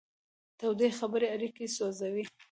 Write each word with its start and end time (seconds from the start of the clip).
تودې 0.59 0.89
خبرې 0.99 1.27
اړیکې 1.35 1.65
سوځوي. 1.75 2.23